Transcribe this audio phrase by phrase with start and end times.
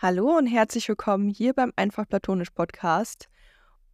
[0.00, 3.28] Hallo und herzlich willkommen hier beim Einfach Platonisch Podcast.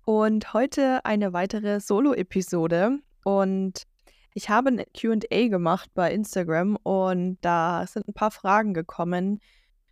[0.04, 2.98] Und heute eine weitere Solo-Episode.
[3.25, 3.84] Und
[4.35, 9.40] ich habe ein QA gemacht bei Instagram und da sind ein paar Fragen gekommen,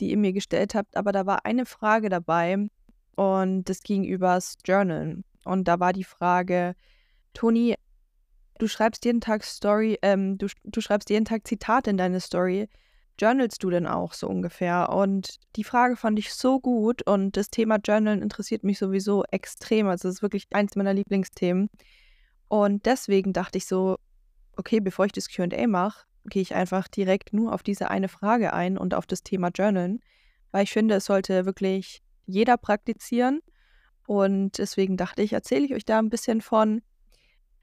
[0.03, 0.99] die ihr mir gestellt habt.
[0.99, 2.59] Aber da war eine Frage dabei
[3.17, 5.25] und das ging übers Journalen.
[5.47, 6.75] Und da war die Frage,
[7.33, 7.75] Toni,
[8.59, 12.69] du schreibst jeden Tag Story, ähm, du, du schreibst jeden Tag Zitate in deine Story.
[13.19, 14.89] Journalst du denn auch so ungefähr?
[14.91, 19.89] Und die Frage fand ich so gut und das Thema Journalen interessiert mich sowieso extrem.
[19.89, 21.69] Also es ist wirklich eins meiner Lieblingsthemen.
[22.49, 23.97] Und deswegen dachte ich so,
[24.57, 28.53] okay, bevor ich das QA mache, gehe ich einfach direkt nur auf diese eine Frage
[28.53, 30.01] ein und auf das Thema Journalen,
[30.51, 33.41] weil ich finde, es sollte wirklich jeder praktizieren.
[34.07, 36.83] Und deswegen dachte ich, erzähle ich euch da ein bisschen von,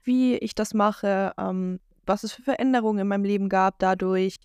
[0.02, 4.36] wie ich das mache, ähm, was es für Veränderungen in meinem Leben gab dadurch,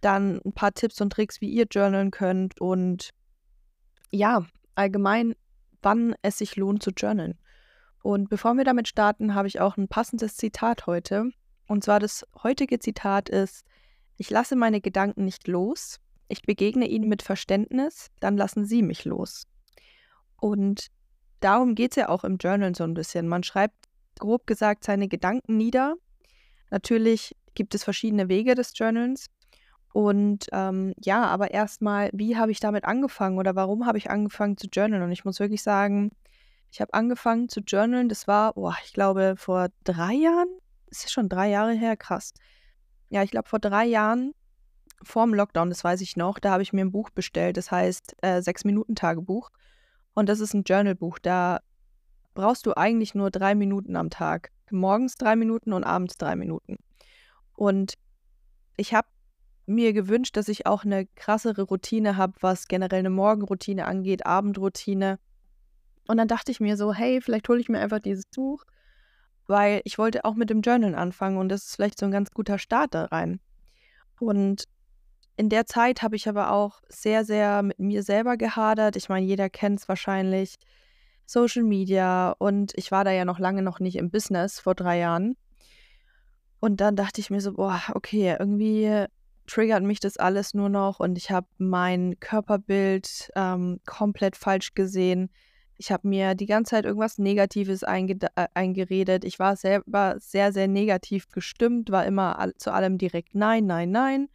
[0.00, 3.10] dann ein paar Tipps und Tricks, wie ihr journalen könnt und
[4.10, 5.34] ja, allgemein,
[5.82, 7.38] wann es sich lohnt zu journalen.
[8.02, 11.30] Und bevor wir damit starten, habe ich auch ein passendes Zitat heute.
[11.66, 13.64] Und zwar das heutige Zitat ist,
[14.16, 19.04] ich lasse meine Gedanken nicht los, ich begegne ihnen mit Verständnis, dann lassen sie mich
[19.04, 19.46] los.
[20.40, 20.88] Und
[21.40, 23.28] darum geht es ja auch im Journal so ein bisschen.
[23.28, 23.76] Man schreibt
[24.18, 25.94] grob gesagt seine Gedanken nieder.
[26.70, 29.26] Natürlich gibt es verschiedene Wege des Journals.
[29.92, 34.56] Und ähm, ja, aber erstmal, wie habe ich damit angefangen oder warum habe ich angefangen
[34.56, 35.02] zu journalen?
[35.02, 36.10] Und ich muss wirklich sagen,
[36.70, 40.48] ich habe angefangen zu journalen, das war, boah, ich glaube, vor drei Jahren.
[40.88, 42.34] Das ist schon drei Jahre her, krass.
[43.08, 44.34] Ja, ich glaube, vor drei Jahren,
[45.02, 47.70] vor dem Lockdown, das weiß ich noch, da habe ich mir ein Buch bestellt, das
[47.70, 49.50] heißt äh, Sechs-Minuten-Tagebuch.
[50.14, 51.18] Und das ist ein Journalbuch.
[51.18, 51.60] Da
[52.34, 54.50] brauchst du eigentlich nur drei Minuten am Tag.
[54.70, 56.76] Morgens drei Minuten und abends drei Minuten.
[57.54, 57.94] Und
[58.76, 59.08] ich habe
[59.68, 65.18] mir gewünscht, dass ich auch eine krassere Routine habe, was generell eine Morgenroutine angeht, Abendroutine.
[66.06, 68.64] Und dann dachte ich mir so, hey, vielleicht hole ich mir einfach dieses Buch,
[69.46, 72.30] weil ich wollte auch mit dem Journal anfangen und das ist vielleicht so ein ganz
[72.30, 73.40] guter Start da rein.
[74.18, 74.64] Und
[75.36, 78.96] in der Zeit habe ich aber auch sehr, sehr mit mir selber gehadert.
[78.96, 80.56] Ich meine, jeder kennt es wahrscheinlich.
[81.26, 84.98] Social Media und ich war da ja noch lange noch nicht im Business vor drei
[84.98, 85.36] Jahren.
[86.58, 89.04] Und dann dachte ich mir so, boah, okay, irgendwie
[89.48, 95.30] triggert mich das alles nur noch und ich habe mein Körperbild ähm, komplett falsch gesehen.
[95.76, 99.24] Ich habe mir die ganze Zeit irgendwas Negatives einge äh, eingeredet.
[99.24, 103.90] Ich war selber sehr, sehr negativ gestimmt, war immer all zu allem direkt Nein, Nein,
[103.90, 104.28] Nein.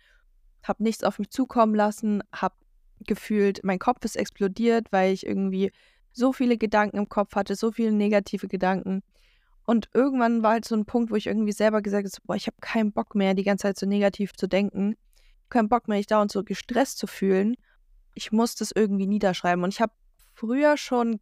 [0.63, 2.55] Habe nichts auf mich zukommen lassen, habe
[3.05, 5.71] gefühlt, mein Kopf ist explodiert, weil ich irgendwie
[6.13, 9.03] so viele Gedanken im Kopf hatte, so viele negative Gedanken.
[9.65, 12.47] Und irgendwann war halt so ein Punkt, wo ich irgendwie selber gesagt habe, boah, ich
[12.47, 14.95] habe keinen Bock mehr, die ganze Zeit so negativ zu denken.
[15.53, 17.55] Keinen Bock mehr, mich dauernd so gestresst zu fühlen.
[18.15, 19.63] Ich muss das irgendwie niederschreiben.
[19.63, 19.93] Und ich habe
[20.33, 21.19] früher schon,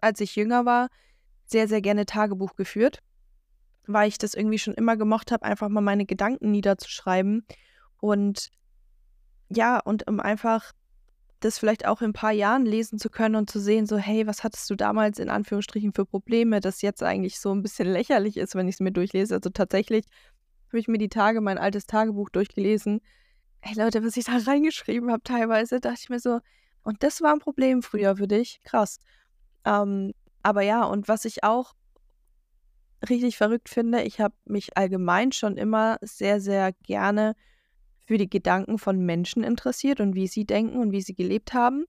[0.00, 0.88] als ich jünger war,
[1.46, 2.98] sehr, sehr gerne Tagebuch geführt,
[3.86, 7.46] weil ich das irgendwie schon immer gemocht habe, einfach mal meine Gedanken niederzuschreiben.
[7.98, 8.50] Und
[9.50, 10.72] ja, und um einfach
[11.38, 14.26] das vielleicht auch in ein paar Jahren lesen zu können und zu sehen, so, hey,
[14.26, 18.36] was hattest du damals in Anführungsstrichen für Probleme, das jetzt eigentlich so ein bisschen lächerlich
[18.36, 19.36] ist, wenn ich es mir durchlese.
[19.36, 20.06] Also tatsächlich
[20.68, 23.00] habe ich mir die Tage mein altes Tagebuch durchgelesen.
[23.66, 26.40] Hey Leute, was ich da reingeschrieben habe teilweise, dachte ich mir so,
[26.82, 28.60] und das war ein Problem früher für dich.
[28.62, 28.98] Krass.
[29.64, 31.72] Ähm, aber ja, und was ich auch
[33.08, 37.36] richtig verrückt finde, ich habe mich allgemein schon immer sehr, sehr gerne
[38.04, 41.86] für die Gedanken von Menschen interessiert und wie sie denken und wie sie gelebt haben.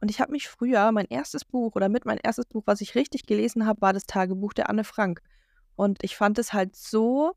[0.00, 2.94] Und ich habe mich früher, mein erstes Buch oder mit mein erstes Buch, was ich
[2.94, 5.20] richtig gelesen habe, war das Tagebuch der Anne Frank.
[5.76, 7.34] Und ich fand es halt so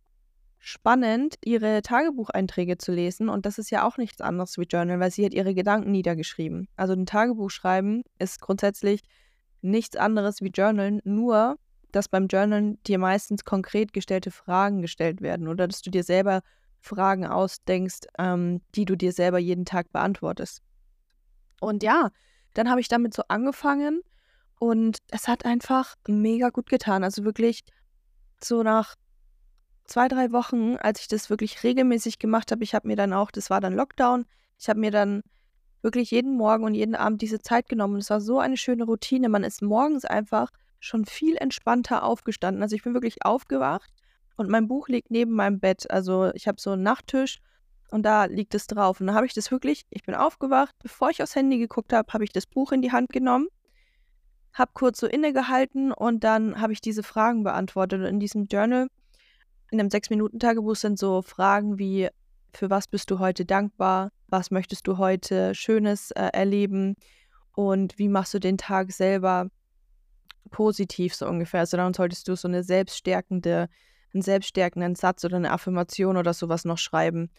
[0.65, 3.29] spannend, ihre Tagebucheinträge zu lesen.
[3.29, 6.67] Und das ist ja auch nichts anderes wie Journal, weil sie hat ihre Gedanken niedergeschrieben.
[6.75, 9.01] Also ein Tagebuch schreiben ist grundsätzlich
[9.61, 11.57] nichts anderes wie Journal, nur
[11.91, 16.41] dass beim Journal dir meistens konkret gestellte Fragen gestellt werden oder dass du dir selber
[16.79, 20.63] Fragen ausdenkst, ähm, die du dir selber jeden Tag beantwortest.
[21.61, 22.09] Und ja,
[22.55, 24.01] dann habe ich damit so angefangen
[24.57, 27.03] und es hat einfach mega gut getan.
[27.03, 27.63] Also wirklich
[28.43, 28.95] so nach
[29.85, 33.31] zwei, drei Wochen, als ich das wirklich regelmäßig gemacht habe, ich habe mir dann auch,
[33.31, 34.25] das war dann Lockdown,
[34.57, 35.23] ich habe mir dann
[35.85, 37.93] wirklich jeden Morgen und jeden Abend diese Zeit genommen.
[37.93, 39.29] Und es war so eine schöne Routine.
[39.29, 40.49] Man ist morgens einfach
[40.79, 42.63] schon viel entspannter aufgestanden.
[42.63, 43.91] Also ich bin wirklich aufgewacht
[44.35, 45.89] und mein Buch liegt neben meinem Bett.
[45.89, 47.39] Also ich habe so einen Nachttisch
[47.91, 48.99] und da liegt es drauf.
[48.99, 52.11] Und dann habe ich das wirklich, ich bin aufgewacht, bevor ich aufs Handy geguckt habe,
[52.11, 53.47] habe ich das Buch in die Hand genommen,
[54.53, 58.01] habe kurz so innegehalten und dann habe ich diese Fragen beantwortet.
[58.01, 58.87] Und in diesem Journal,
[59.75, 62.07] in dem Sechs-Minuten-Tagebuch sind so Fragen wie,
[62.53, 66.95] für was bist du heute dankbar, was möchtest du heute Schönes äh, erleben
[67.55, 69.49] und wie machst du den Tag selber
[70.49, 71.59] positiv so ungefähr.
[71.59, 73.67] Also dann solltest du so eine selbststärkende,
[74.13, 77.29] einen selbststärkenden Satz oder eine Affirmation oder sowas noch schreiben.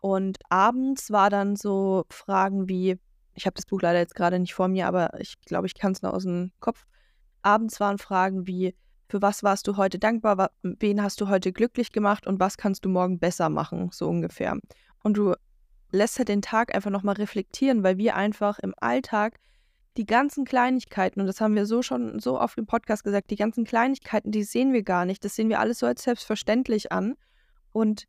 [0.00, 3.00] Und abends war dann so Fragen wie,
[3.34, 5.90] ich habe das Buch leider jetzt gerade nicht vor mir, aber ich glaube, ich kann
[5.90, 6.86] es noch aus dem Kopf.
[7.42, 8.76] Abends waren Fragen wie,
[9.10, 12.84] für was warst du heute dankbar, wen hast du heute glücklich gemacht und was kannst
[12.84, 14.56] du morgen besser machen, so ungefähr.
[15.02, 15.34] Und du
[15.90, 19.38] lässt halt den Tag einfach nochmal reflektieren, weil wir einfach im Alltag
[19.96, 23.36] die ganzen Kleinigkeiten, und das haben wir so schon so oft im Podcast gesagt, die
[23.36, 25.24] ganzen Kleinigkeiten, die sehen wir gar nicht.
[25.24, 27.16] Das sehen wir alles so als selbstverständlich an.
[27.72, 28.06] Und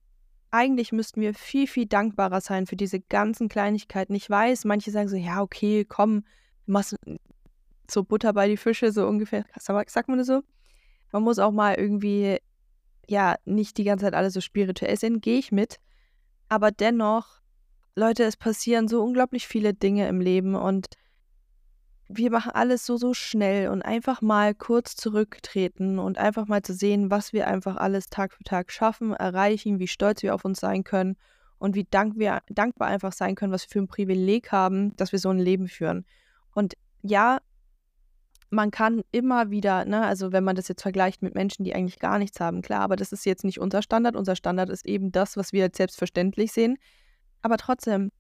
[0.52, 4.14] eigentlich müssten wir viel, viel dankbarer sein für diese ganzen Kleinigkeiten.
[4.14, 6.24] Ich weiß, manche sagen so, ja, okay, komm,
[6.68, 6.96] machst
[7.90, 9.46] so Butter bei die Fische, so ungefähr.
[9.58, 10.44] Sagt man das so?
[11.12, 12.38] Man muss auch mal irgendwie,
[13.08, 15.78] ja, nicht die ganze Zeit alle so spirituell sehen, gehe ich mit.
[16.50, 17.42] Aber dennoch,
[17.96, 20.88] Leute, es passieren so unglaublich viele Dinge im Leben und
[22.08, 26.74] wir machen alles so, so schnell und einfach mal kurz zurücktreten und einfach mal zu
[26.74, 30.60] sehen, was wir einfach alles Tag für Tag schaffen, erreichen, wie stolz wir auf uns
[30.60, 31.16] sein können
[31.58, 35.12] und wie dank wir, dankbar einfach sein können, was wir für ein Privileg haben, dass
[35.12, 36.06] wir so ein Leben führen.
[36.54, 37.40] Und ja,
[38.52, 42.00] man kann immer wieder, ne, also wenn man das jetzt vergleicht mit Menschen, die eigentlich
[42.00, 44.16] gar nichts haben, klar, aber das ist jetzt nicht unser Standard.
[44.16, 46.78] Unser Standard ist eben das, was wir als selbstverständlich sehen.
[47.42, 48.12] Aber trotzdem,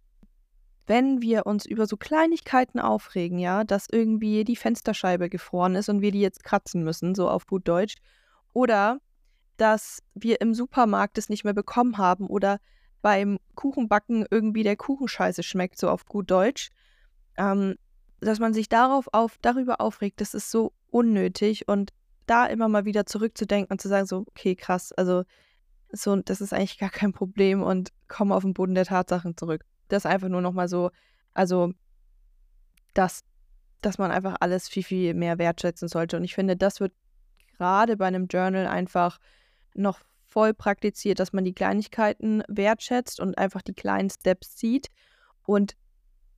[0.88, 6.02] wenn wir uns über so Kleinigkeiten aufregen, ja, dass irgendwie die Fensterscheibe gefroren ist und
[6.02, 7.96] wir die jetzt kratzen müssen, so auf gut Deutsch,
[8.54, 9.00] oder
[9.58, 12.60] dass wir im Supermarkt es nicht mehr bekommen haben oder
[13.02, 16.70] beim Kuchenbacken irgendwie der Kuchenscheiße schmeckt, so auf gut Deutsch,
[17.38, 17.76] ähm,
[18.22, 21.68] dass man sich darauf auf, darüber aufregt, das ist so unnötig.
[21.68, 21.92] Und
[22.28, 25.24] da immer mal wieder zurückzudenken und zu sagen, so, okay, krass, also
[25.92, 29.66] so, das ist eigentlich gar kein Problem und komm auf den Boden der Tatsachen zurück.
[29.90, 30.92] Das einfach nur nochmal so,
[31.34, 31.74] also,
[32.94, 33.24] dass,
[33.82, 36.16] dass man einfach alles viel, viel mehr wertschätzen sollte.
[36.16, 36.94] Und ich finde, das wird
[37.58, 39.20] gerade bei einem Journal einfach
[39.74, 44.88] noch voll praktiziert, dass man die Kleinigkeiten wertschätzt und einfach die kleinen Steps sieht.
[45.44, 45.76] Und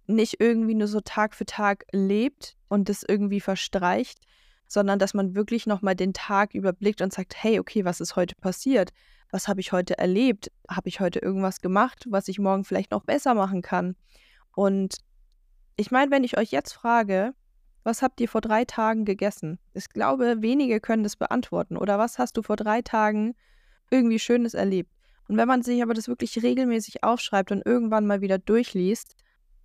[0.07, 4.19] nicht irgendwie nur so Tag für Tag lebt und das irgendwie verstreicht,
[4.67, 8.35] sondern dass man wirklich nochmal den Tag überblickt und sagt, hey, okay, was ist heute
[8.35, 8.91] passiert?
[9.33, 10.51] was habe ich heute erlebt?
[10.69, 13.95] Habe ich heute irgendwas gemacht, was ich morgen vielleicht noch besser machen kann?
[14.55, 14.97] Und
[15.75, 17.33] ich meine, wenn ich euch jetzt frage,
[17.83, 19.57] was habt ihr vor drei Tagen gegessen?
[19.73, 21.77] Ich glaube, wenige können das beantworten.
[21.77, 23.33] Oder was hast du vor drei Tagen
[23.89, 24.91] irgendwie Schönes erlebt?
[25.27, 29.15] Und wenn man sich aber das wirklich regelmäßig aufschreibt und irgendwann mal wieder durchliest,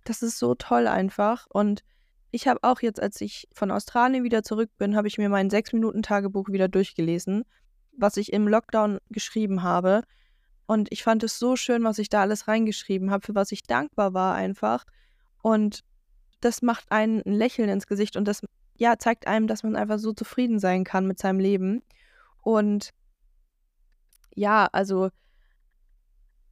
[0.03, 1.47] das ist so toll einfach.
[1.49, 1.83] Und
[2.31, 5.49] ich habe auch jetzt, als ich von Australien wieder zurück bin, habe ich mir mein
[5.49, 7.45] Sechs-Minuten-Tagebuch wieder durchgelesen
[7.99, 10.03] was ich im Lockdown geschrieben habe.
[10.65, 13.63] Und ich fand es so schön, was ich da alles reingeschrieben habe, für was ich
[13.63, 14.85] dankbar war einfach.
[15.41, 15.81] Und
[16.41, 18.41] das macht einen ein Lächeln ins Gesicht und das
[18.77, 21.81] ja, zeigt einem, dass man einfach so zufrieden sein kann mit seinem Leben.
[22.41, 22.91] Und
[24.35, 25.09] ja, also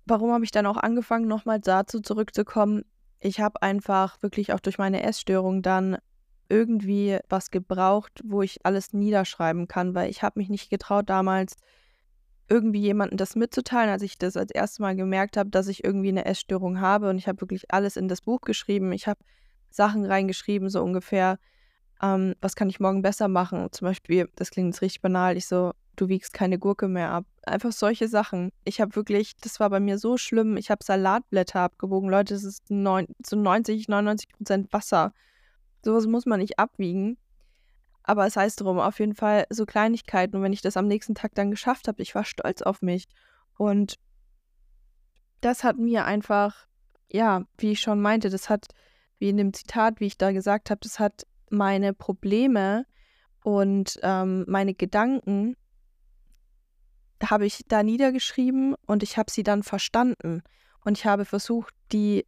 [0.05, 2.83] warum habe ich dann auch angefangen, nochmal dazu zurückzukommen?
[3.19, 5.97] Ich habe einfach wirklich auch durch meine Essstörung dann
[6.49, 11.55] irgendwie was gebraucht, wo ich alles niederschreiben kann, weil ich habe mich nicht getraut damals
[12.49, 16.09] irgendwie jemandem das mitzuteilen, als ich das als erstes Mal gemerkt habe, dass ich irgendwie
[16.09, 18.93] eine Essstörung habe und ich habe wirklich alles in das Buch geschrieben.
[18.93, 19.19] Ich habe
[19.69, 21.39] Sachen reingeschrieben, so ungefähr,
[22.01, 23.68] ähm, was kann ich morgen besser machen?
[23.71, 27.25] Zum Beispiel, das klingt jetzt richtig banal, ich so, du wiegst keine Gurke mehr ab.
[27.45, 28.51] Einfach solche Sachen.
[28.63, 32.09] Ich habe wirklich, das war bei mir so schlimm, ich habe Salatblätter abgewogen.
[32.09, 35.13] Leute, das ist neun, so 90, 99 Prozent Wasser.
[35.83, 37.18] Sowas muss man nicht abwiegen.
[38.04, 40.37] Aber es heißt drum, auf jeden Fall so Kleinigkeiten.
[40.37, 43.07] Und wenn ich das am nächsten Tag dann geschafft habe, ich war stolz auf mich.
[43.57, 43.99] Und
[45.42, 46.68] das hat mir einfach,
[47.11, 48.68] ja, wie ich schon meinte, das hat,
[49.19, 52.85] wie in dem Zitat, wie ich da gesagt habe, das hat meine Probleme
[53.44, 55.56] und ähm, meine Gedanken
[57.24, 60.44] habe ich da niedergeschrieben und ich habe sie dann verstanden.
[60.83, 62.26] Und ich habe versucht, die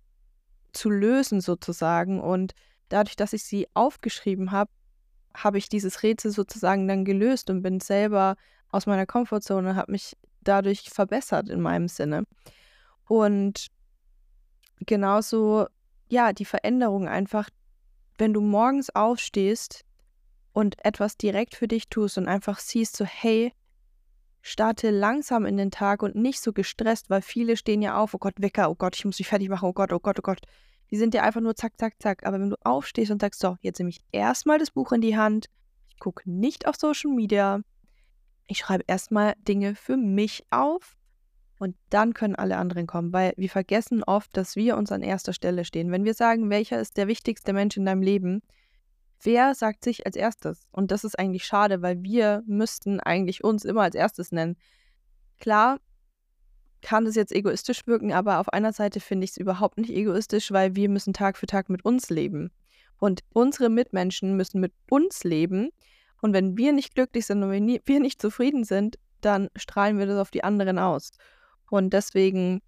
[0.73, 2.19] zu lösen sozusagen.
[2.19, 2.53] Und
[2.89, 4.71] dadurch, dass ich sie aufgeschrieben habe,
[5.33, 8.35] habe ich dieses Rätsel sozusagen dann gelöst und bin selber
[8.71, 12.23] aus meiner Komfortzone, habe mich dadurch verbessert in meinem Sinne.
[13.07, 13.67] Und
[14.85, 15.67] genauso,
[16.07, 17.49] ja, die Veränderung einfach,
[18.17, 19.83] wenn du morgens aufstehst
[20.53, 23.53] und etwas direkt für dich tust und einfach siehst, so, hey,
[24.41, 28.17] starte langsam in den Tag und nicht so gestresst, weil viele stehen ja auf, oh
[28.17, 30.41] Gott, Wecker, oh Gott, ich muss mich fertig machen, oh Gott, oh Gott, oh Gott.
[30.91, 32.25] Die sind ja einfach nur zack, zack, zack.
[32.25, 35.17] Aber wenn du aufstehst und sagst, so, jetzt nehme ich erstmal das Buch in die
[35.17, 35.47] Hand,
[35.87, 37.61] ich gucke nicht auf Social Media,
[38.47, 40.97] ich schreibe erstmal Dinge für mich auf,
[41.59, 45.33] Und dann können alle anderen kommen, weil wir vergessen oft, dass wir uns an erster
[45.33, 45.91] Stelle stehen.
[45.91, 48.41] Wenn wir sagen, welcher ist der wichtigste Mensch in deinem Leben,
[49.23, 50.67] wer sagt sich als erstes?
[50.71, 54.57] Und das ist eigentlich schade, weil wir müssten eigentlich uns immer als erstes nennen.
[55.39, 55.79] Klar
[56.81, 60.51] kann das jetzt egoistisch wirken, aber auf einer Seite finde ich es überhaupt nicht egoistisch,
[60.51, 62.51] weil wir müssen Tag für Tag mit uns leben.
[62.97, 65.69] Und unsere Mitmenschen müssen mit uns leben.
[66.21, 70.05] Und wenn wir nicht glücklich sind und wenn wir nicht zufrieden sind, dann strahlen wir
[70.05, 71.11] das auf die anderen aus.
[71.69, 72.61] Und deswegen,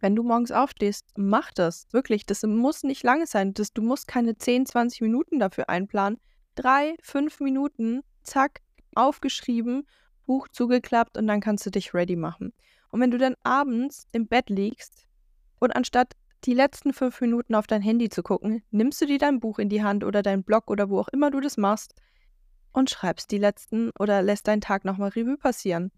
[0.00, 1.86] wenn du morgens aufstehst, mach das.
[1.90, 3.54] Wirklich, das muss nicht lange sein.
[3.54, 6.18] Das, du musst keine 10, 20 Minuten dafür einplanen.
[6.54, 8.60] Drei, fünf Minuten, zack,
[8.94, 9.86] aufgeschrieben,
[10.26, 12.52] Buch zugeklappt und dann kannst du dich ready machen.
[12.90, 15.06] Und wenn du dann abends im Bett liegst
[15.58, 19.40] und anstatt die letzten fünf Minuten auf dein Handy zu gucken, nimmst du dir dein
[19.40, 21.94] Buch in die Hand oder dein Blog oder wo auch immer du das machst
[22.72, 25.90] und schreibst die letzten oder lässt deinen Tag nochmal Revue passieren.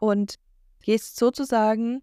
[0.00, 0.36] Und
[0.80, 2.02] gehst sozusagen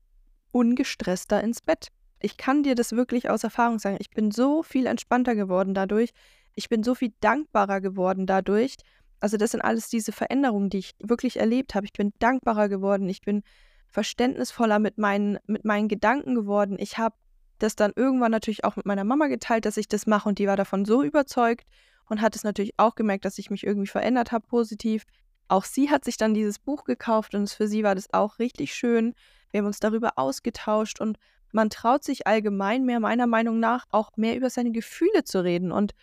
[0.55, 1.89] ungestresster ins Bett.
[2.21, 3.97] Ich kann dir das wirklich aus Erfahrung sagen.
[3.99, 6.11] Ich bin so viel entspannter geworden dadurch.
[6.55, 8.75] Ich bin so viel dankbarer geworden dadurch.
[9.19, 11.85] Also das sind alles diese Veränderungen, die ich wirklich erlebt habe.
[11.85, 13.09] Ich bin dankbarer geworden.
[13.09, 13.43] Ich bin
[13.89, 16.77] verständnisvoller mit meinen, mit meinen Gedanken geworden.
[16.79, 17.15] Ich habe
[17.59, 20.47] das dann irgendwann natürlich auch mit meiner Mama geteilt, dass ich das mache und die
[20.47, 21.65] war davon so überzeugt
[22.09, 25.03] und hat es natürlich auch gemerkt, dass ich mich irgendwie verändert habe positiv.
[25.49, 28.73] Auch sie hat sich dann dieses Buch gekauft und für sie war das auch richtig
[28.73, 29.13] schön.
[29.55, 31.17] Wir haben uns darüber ausgetauscht und
[31.53, 35.71] man traut sich allgemein mehr, meiner Meinung nach, auch mehr über seine Gefühle zu reden
[35.71, 35.93] und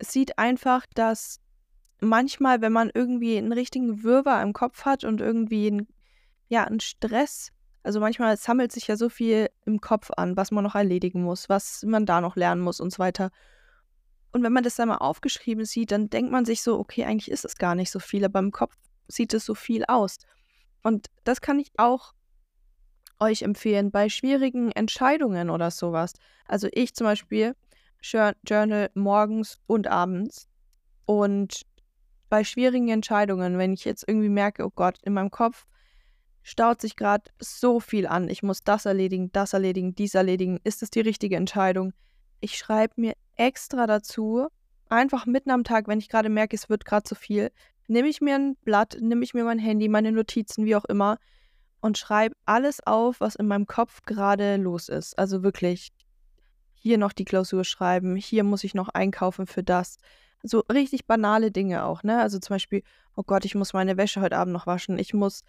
[0.00, 1.40] sieht einfach, dass
[1.98, 5.88] manchmal, wenn man irgendwie einen richtigen Wirrwarr im Kopf hat und irgendwie einen,
[6.48, 7.52] ja, einen Stress,
[7.84, 11.48] also manchmal sammelt sich ja so viel im Kopf an, was man noch erledigen muss,
[11.48, 13.30] was man da noch lernen muss und so weiter.
[14.30, 17.30] Und wenn man das dann mal aufgeschrieben sieht, dann denkt man sich so, okay, eigentlich
[17.30, 18.76] ist es gar nicht so viel, aber im Kopf
[19.08, 20.18] sieht es so viel aus.
[20.82, 22.12] Und das kann ich auch
[23.18, 26.14] euch empfehlen bei schwierigen Entscheidungen oder sowas.
[26.46, 27.54] Also ich zum Beispiel
[28.02, 30.48] Journal morgens und abends.
[31.04, 31.62] Und
[32.28, 35.66] bei schwierigen Entscheidungen, wenn ich jetzt irgendwie merke, oh Gott, in meinem Kopf
[36.42, 40.82] staut sich gerade so viel an, ich muss das erledigen, das erledigen, dies erledigen, ist
[40.82, 41.92] es die richtige Entscheidung?
[42.40, 44.46] Ich schreibe mir extra dazu,
[44.88, 47.50] einfach mitten am Tag, wenn ich gerade merke, es wird gerade zu viel,
[47.90, 51.18] nehme ich mir ein Blatt, nehme ich mir mein Handy, meine Notizen, wie auch immer,
[51.80, 55.18] und schreibe alles auf, was in meinem Kopf gerade los ist.
[55.18, 55.90] Also wirklich
[56.74, 59.96] hier noch die Klausur schreiben, hier muss ich noch einkaufen für das.
[60.42, 62.20] So richtig banale Dinge auch, ne?
[62.20, 62.82] Also zum Beispiel,
[63.16, 65.42] oh Gott, ich muss meine Wäsche heute Abend noch waschen, ich muss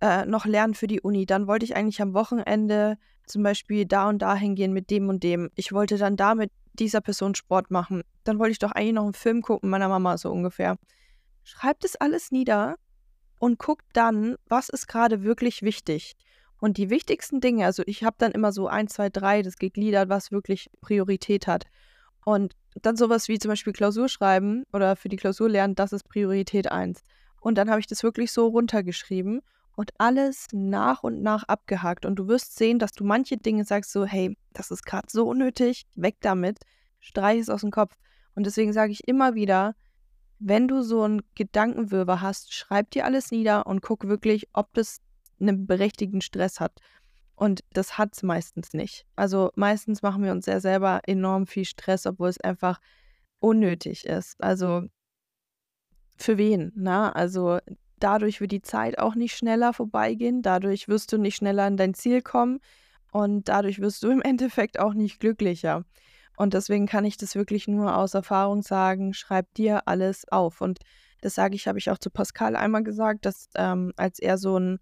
[0.00, 1.26] äh, noch lernen für die Uni.
[1.26, 5.22] Dann wollte ich eigentlich am Wochenende zum Beispiel da und da hingehen mit dem und
[5.22, 5.50] dem.
[5.54, 8.02] Ich wollte dann da mit dieser Person Sport machen.
[8.24, 10.76] Dann wollte ich doch eigentlich noch einen Film gucken, meiner Mama so ungefähr.
[11.50, 12.76] Schreibt es alles nieder
[13.38, 16.14] und guckt dann, was ist gerade wirklich wichtig.
[16.60, 20.10] Und die wichtigsten Dinge, also ich habe dann immer so ein, zwei, drei, das gegliedert,
[20.10, 21.64] was wirklich Priorität hat.
[22.22, 22.52] Und
[22.82, 26.70] dann sowas wie zum Beispiel Klausur schreiben oder für die Klausur lernen, das ist Priorität
[26.70, 27.00] 1.
[27.40, 29.40] Und dann habe ich das wirklich so runtergeschrieben
[29.74, 32.04] und alles nach und nach abgehakt.
[32.04, 35.26] Und du wirst sehen, dass du manche Dinge sagst so, hey, das ist gerade so
[35.26, 36.58] unnötig, weg damit,
[37.00, 37.94] streich es aus dem Kopf.
[38.34, 39.74] Und deswegen sage ich immer wieder,
[40.38, 45.00] wenn du so einen Gedankenwirrwarr hast, schreib dir alles nieder und guck wirklich, ob das
[45.40, 46.80] einen berechtigten Stress hat.
[47.34, 49.06] Und das hat es meistens nicht.
[49.14, 52.80] Also meistens machen wir uns sehr selber enorm viel Stress, obwohl es einfach
[53.38, 54.42] unnötig ist.
[54.42, 54.84] Also
[56.16, 56.72] für wen?
[56.74, 57.58] Na, also
[58.00, 61.94] dadurch wird die Zeit auch nicht schneller vorbeigehen, dadurch wirst du nicht schneller an dein
[61.94, 62.60] Ziel kommen
[63.12, 65.84] und dadurch wirst du im Endeffekt auch nicht glücklicher.
[66.38, 70.60] Und deswegen kann ich das wirklich nur aus Erfahrung sagen, schreib dir alles auf.
[70.60, 70.78] Und
[71.20, 74.56] das sage ich, habe ich auch zu Pascal einmal gesagt, dass ähm, als er so
[74.56, 74.78] ein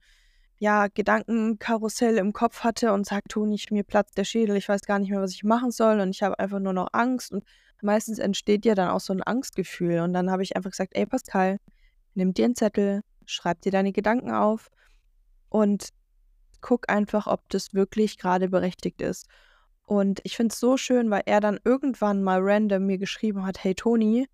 [0.58, 4.98] ja, Gedankenkarussell im Kopf hatte und sagt, Toni, mir platzt der Schädel, ich weiß gar
[4.98, 7.42] nicht mehr, was ich machen soll und ich habe einfach nur noch Angst und
[7.80, 11.06] meistens entsteht ja dann auch so ein Angstgefühl und dann habe ich einfach gesagt, ey
[11.06, 11.58] Pascal,
[12.14, 14.70] nimm dir einen Zettel, schreib dir deine Gedanken auf
[15.48, 15.88] und
[16.60, 19.26] guck einfach, ob das wirklich gerade berechtigt ist.
[19.86, 23.62] Und ich finde es so schön, weil er dann irgendwann mal random mir geschrieben hat,
[23.62, 24.28] hey Toni,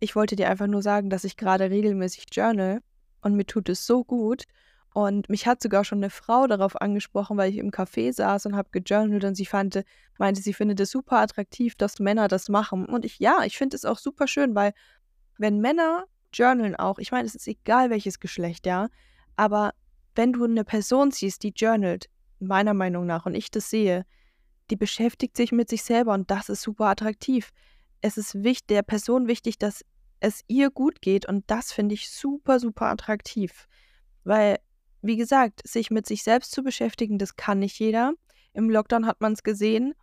[0.00, 2.80] ich wollte dir einfach nur sagen, dass ich gerade regelmäßig journal
[3.20, 4.44] und mir tut es so gut.
[4.94, 8.56] Und mich hat sogar schon eine Frau darauf angesprochen, weil ich im Café saß und
[8.56, 9.84] habe gejournalt und sie fand,
[10.18, 12.86] meinte, sie findet es super attraktiv, dass Männer das machen.
[12.86, 14.72] Und ich, ja, ich finde es auch super schön, weil
[15.36, 16.98] wenn Männer journalen auch.
[16.98, 18.88] Ich meine, es ist egal welches Geschlecht, ja.
[19.36, 19.72] Aber
[20.14, 22.08] wenn du eine Person siehst, die journalt,
[22.40, 24.04] meiner Meinung nach, und ich das sehe,
[24.70, 27.50] die beschäftigt sich mit sich selber und das ist super attraktiv.
[28.00, 29.84] Es ist wichtig, der Person wichtig, dass
[30.20, 33.66] es ihr gut geht und das finde ich super, super attraktiv.
[34.24, 34.58] Weil
[35.00, 38.14] wie gesagt, sich mit sich selbst zu beschäftigen, das kann nicht jeder.
[38.52, 39.94] Im Lockdown hat man es gesehen.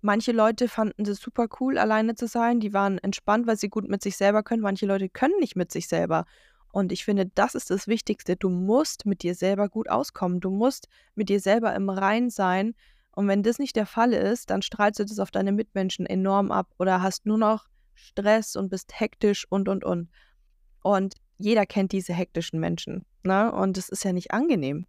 [0.00, 2.60] Manche Leute fanden es super cool, alleine zu sein.
[2.60, 4.62] Die waren entspannt, weil sie gut mit sich selber können.
[4.62, 6.24] Manche Leute können nicht mit sich selber.
[6.72, 8.36] Und ich finde, das ist das Wichtigste.
[8.36, 10.40] Du musst mit dir selber gut auskommen.
[10.40, 12.74] Du musst mit dir selber im Rein sein.
[13.18, 16.52] Und wenn das nicht der Fall ist, dann strahlst du das auf deine Mitmenschen enorm
[16.52, 20.08] ab oder hast nur noch Stress und bist hektisch und, und, und.
[20.84, 23.04] Und jeder kennt diese hektischen Menschen.
[23.24, 23.50] Ne?
[23.50, 24.86] Und es ist ja nicht angenehm,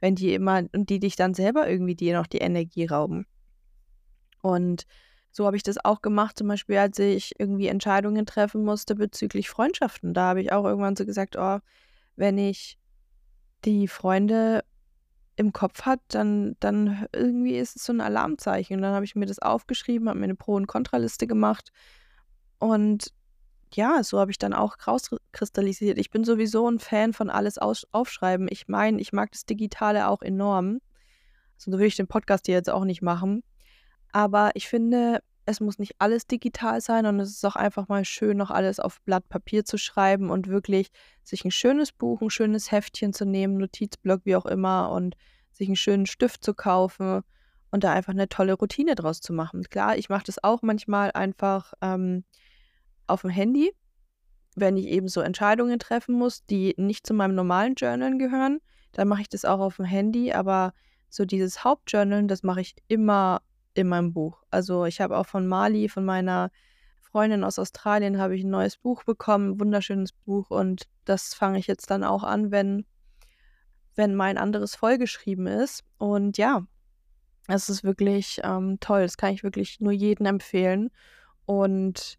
[0.00, 3.24] wenn die immer und die dich dann selber irgendwie dir noch die Energie rauben.
[4.42, 4.82] Und
[5.30, 9.48] so habe ich das auch gemacht, zum Beispiel, als ich irgendwie Entscheidungen treffen musste bezüglich
[9.48, 10.12] Freundschaften.
[10.12, 11.60] Da habe ich auch irgendwann so gesagt, oh,
[12.16, 12.80] wenn ich
[13.64, 14.64] die Freunde
[15.36, 18.76] im Kopf hat, dann, dann irgendwie ist es so ein Alarmzeichen.
[18.76, 21.72] Und dann habe ich mir das aufgeschrieben, habe mir eine Pro- und Kontraliste gemacht.
[22.58, 23.12] Und
[23.74, 25.98] ja, so habe ich dann auch rauskristallisiert.
[25.98, 28.46] Ich bin sowieso ein Fan von alles aufschreiben.
[28.50, 30.80] Ich meine, ich mag das Digitale auch enorm.
[31.56, 33.42] Sonst würde ich den Podcast hier jetzt auch nicht machen.
[34.12, 38.04] Aber ich finde, es muss nicht alles digital sein und es ist auch einfach mal
[38.04, 40.90] schön, noch alles auf Blatt Papier zu schreiben und wirklich
[41.22, 45.16] sich ein schönes Buch, ein schönes Heftchen zu nehmen, Notizblock, wie auch immer, und
[45.52, 47.22] sich einen schönen Stift zu kaufen
[47.70, 49.62] und da einfach eine tolle Routine draus zu machen.
[49.64, 52.24] Klar, ich mache das auch manchmal einfach ähm,
[53.06, 53.72] auf dem Handy,
[54.56, 58.60] wenn ich eben so Entscheidungen treffen muss, die nicht zu meinem normalen Journalen gehören.
[58.92, 60.72] Dann mache ich das auch auf dem Handy, aber
[61.10, 63.42] so dieses Hauptjournalen, das mache ich immer
[63.74, 64.42] in meinem Buch.
[64.50, 66.50] Also ich habe auch von Mali, von meiner
[67.00, 71.58] Freundin aus Australien, habe ich ein neues Buch bekommen, ein wunderschönes Buch und das fange
[71.58, 72.86] ich jetzt dann auch an, wenn,
[73.94, 75.84] wenn mein anderes vollgeschrieben ist.
[75.98, 76.66] Und ja,
[77.46, 79.02] es ist wirklich ähm, toll.
[79.02, 80.90] Das kann ich wirklich nur jedem empfehlen.
[81.46, 82.18] Und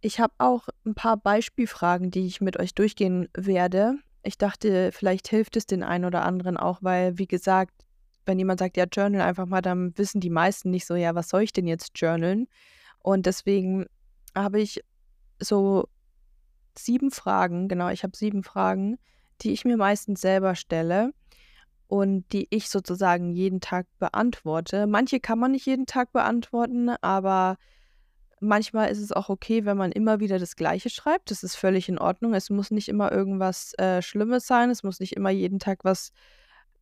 [0.00, 3.96] ich habe auch ein paar Beispielfragen, die ich mit euch durchgehen werde.
[4.22, 7.84] Ich dachte, vielleicht hilft es den einen oder anderen auch, weil, wie gesagt,
[8.28, 11.30] wenn jemand sagt, ja, journal einfach mal, dann wissen die meisten nicht so, ja, was
[11.30, 12.46] soll ich denn jetzt journalen?
[13.02, 13.86] Und deswegen
[14.36, 14.84] habe ich
[15.40, 15.88] so
[16.76, 18.98] sieben Fragen, genau, ich habe sieben Fragen,
[19.40, 21.12] die ich mir meistens selber stelle
[21.88, 24.86] und die ich sozusagen jeden Tag beantworte.
[24.86, 27.56] Manche kann man nicht jeden Tag beantworten, aber
[28.40, 31.30] manchmal ist es auch okay, wenn man immer wieder das Gleiche schreibt.
[31.30, 32.34] Das ist völlig in Ordnung.
[32.34, 34.70] Es muss nicht immer irgendwas äh, Schlimmes sein.
[34.70, 36.12] Es muss nicht immer jeden Tag was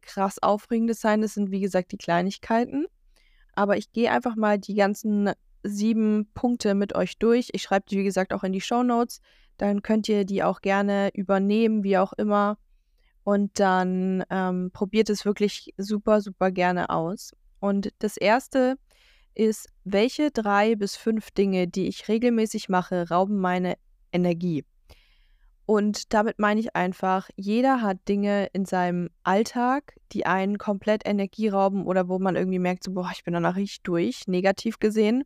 [0.07, 1.21] krass Aufregendes sein.
[1.21, 2.87] Das sind, wie gesagt, die Kleinigkeiten.
[3.55, 5.31] Aber ich gehe einfach mal die ganzen
[5.63, 7.51] sieben Punkte mit euch durch.
[7.53, 9.21] Ich schreibe die, wie gesagt, auch in die Show Notes.
[9.59, 12.59] Dann könnt ihr die auch gerne übernehmen, wie auch immer.
[13.25, 17.35] Und dann ähm, probiert es wirklich super, super gerne aus.
[17.59, 18.77] Und das erste
[19.35, 23.77] ist, welche drei bis fünf Dinge, die ich regelmäßig mache, rauben meine
[24.13, 24.65] Energie?
[25.67, 31.49] Und damit meine ich einfach, jeder hat Dinge in seinem Alltag, die einen komplett Energie
[31.49, 35.25] rauben oder wo man irgendwie merkt, so, boah, ich bin danach richtig durch, negativ gesehen.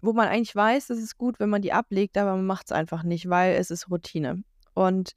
[0.00, 2.72] Wo man eigentlich weiß, es ist gut, wenn man die ablegt, aber man macht es
[2.72, 4.42] einfach nicht, weil es ist Routine.
[4.72, 5.12] Und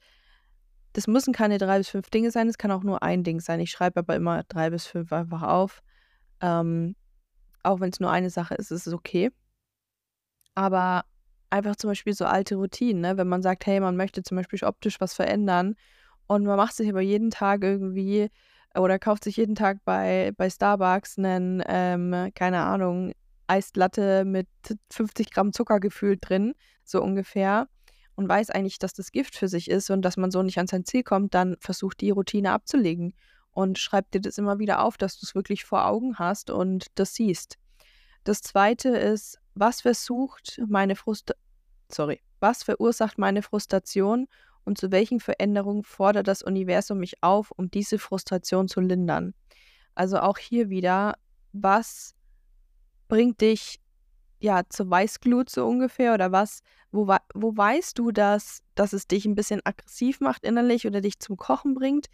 [0.94, 3.62] das müssen keine drei bis fünf Dinge sein, es kann auch nur ein Ding sein.
[3.62, 5.82] Ich schreibe aber immer drei bis fünf einfach auf.
[6.42, 6.96] Ähm,
[7.64, 9.32] auch wenn es nur eine Sache ist, ist es okay.
[10.56, 11.06] Aber
[11.50, 13.18] einfach zum Beispiel so alte Routinen, ne?
[13.18, 15.76] wenn man sagt, hey, man möchte zum Beispiel optisch was verändern
[16.28, 18.30] und man macht sich aber jeden Tag irgendwie
[18.76, 23.14] oder kauft sich jeden Tag bei, bei Starbucks einen, ähm, keine Ahnung,
[23.48, 24.48] Eislatte mit
[24.92, 27.68] 50 Gramm Zucker gefühlt drin, so ungefähr,
[28.16, 30.68] und weiß eigentlich, dass das Gift für sich ist und dass man so nicht an
[30.68, 33.14] sein Ziel kommt, dann versucht die Routine abzulegen
[33.52, 36.88] und schreib dir das immer wieder auf, dass du es wirklich vor Augen hast und
[36.96, 37.58] das siehst.
[38.26, 41.36] Das zweite ist, was versucht meine Frust
[41.92, 44.28] sorry, was verursacht meine Frustration
[44.64, 49.34] und zu welchen Veränderungen fordert das Universum mich auf, um diese Frustration zu lindern?
[49.96, 51.16] Also auch hier wieder,
[51.52, 52.16] was
[53.08, 53.80] bringt dich
[54.40, 59.26] ja zur Weißglut so ungefähr oder was, wo, wo weißt du, dass, dass es dich
[59.26, 62.08] ein bisschen aggressiv macht innerlich oder dich zum Kochen bringt?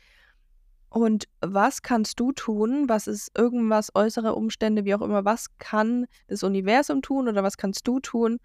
[0.89, 2.87] Und was kannst du tun?
[2.87, 7.57] Was ist irgendwas, äußere Umstände, wie auch immer, was kann das Universum tun oder was
[7.57, 8.37] kannst du tun,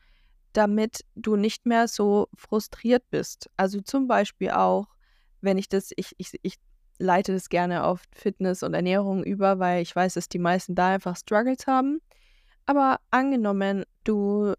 [0.53, 3.49] damit du nicht mehr so frustriert bist?
[3.57, 4.87] Also zum Beispiel auch,
[5.41, 6.57] wenn ich das, ich, ich, ich
[6.99, 10.89] leite das gerne auf Fitness und Ernährung über, weil ich weiß, dass die meisten da
[10.95, 12.01] einfach Struggles haben.
[12.67, 14.55] Aber angenommen, du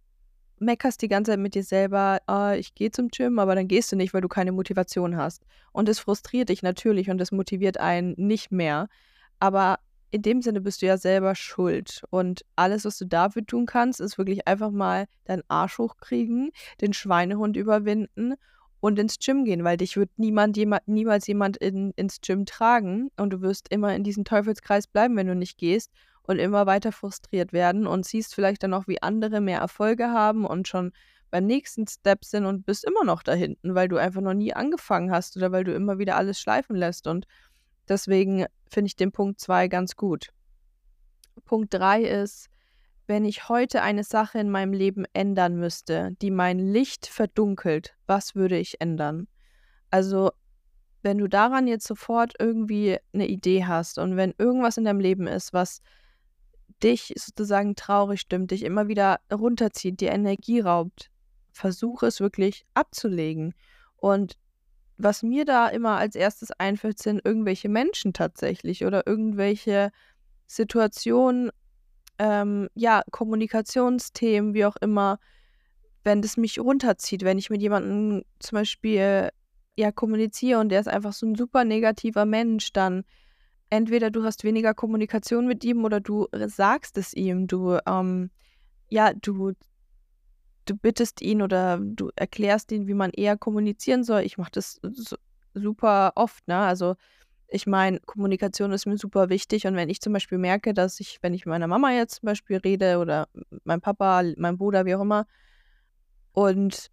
[0.62, 3.92] meckerst die ganze Zeit mit dir selber, ah, ich gehe zum Gym, aber dann gehst
[3.92, 5.44] du nicht, weil du keine Motivation hast.
[5.72, 8.88] Und es frustriert dich natürlich und es motiviert einen nicht mehr.
[9.40, 9.80] Aber
[10.12, 12.04] in dem Sinne bist du ja selber schuld.
[12.10, 16.94] Und alles, was du dafür tun kannst, ist wirklich einfach mal deinen Arsch hochkriegen, den
[16.94, 18.36] Schweinehund überwinden
[18.82, 23.10] und ins Gym gehen, weil dich wird niemand, jemand, niemals jemand in, ins Gym tragen
[23.18, 25.92] und du wirst immer in diesem Teufelskreis bleiben, wenn du nicht gehst
[26.24, 30.46] und immer weiter frustriert werden und siehst vielleicht dann auch, wie andere mehr Erfolge haben
[30.46, 30.92] und schon
[31.32, 34.54] beim nächsten Step sind und bist immer noch da hinten, weil du einfach noch nie
[34.54, 37.08] angefangen hast oder weil du immer wieder alles schleifen lässt.
[37.08, 37.26] Und
[37.88, 40.28] deswegen finde ich den Punkt 2 ganz gut.
[41.46, 42.50] Punkt 3 ist,
[43.08, 48.36] wenn ich heute eine Sache in meinem Leben ändern müsste, die mein Licht verdunkelt, was
[48.36, 49.28] würde ich ändern?
[49.90, 50.32] Also,
[51.02, 55.28] wenn du daran jetzt sofort irgendwie eine Idee hast und wenn irgendwas in deinem Leben
[55.28, 55.82] ist, was
[56.84, 61.10] dich sozusagen traurig stimmt, dich immer wieder runterzieht, dir Energie raubt,
[61.52, 63.54] versuche es wirklich abzulegen.
[63.98, 64.38] Und
[64.98, 69.92] was mir da immer als erstes einfällt, sind irgendwelche Menschen tatsächlich oder irgendwelche
[70.48, 71.52] Situationen,
[72.20, 75.20] ähm, ja, Kommunikationsthemen, wie auch immer,
[76.04, 79.30] wenn das mich runterzieht, wenn ich mit jemandem zum Beispiel
[79.76, 83.04] ja kommuniziere und der ist einfach so ein super negativer Mensch, dann
[83.72, 88.30] entweder du hast weniger Kommunikation mit ihm oder du sagst es ihm, du ähm,
[88.90, 89.54] ja, du
[90.66, 94.22] du bittest ihn oder du erklärst ihn, wie man eher kommunizieren soll.
[94.22, 94.80] Ich mache das
[95.56, 96.58] super oft, ne?
[96.58, 96.96] Also
[97.48, 101.18] ich meine, Kommunikation ist mir super wichtig und wenn ich zum Beispiel merke, dass ich,
[101.22, 103.28] wenn ich mit meiner Mama jetzt zum Beispiel rede oder
[103.66, 105.26] mein Papa, mein Bruder, wie auch immer,
[106.34, 106.90] und